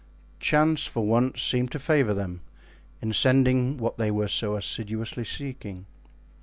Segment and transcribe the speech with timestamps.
[0.39, 2.41] Chance for once seemed to favor them
[3.03, 5.85] in sending what they were so assiduously seeking.